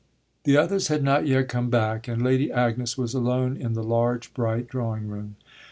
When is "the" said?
0.45-0.57, 3.73-3.83